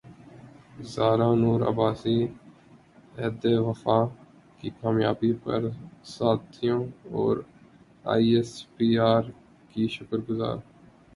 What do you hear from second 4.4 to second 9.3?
کی کامیابی پر ساتھیوں اور ائی ایس پی ار